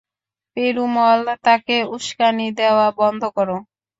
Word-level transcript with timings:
পেরুমল, 0.57 1.21
তাকে 1.45 1.75
উসকানি 1.95 2.47
দেওয়া 2.59 2.87
বন্ধ 2.99 3.21
করো। 3.37 3.57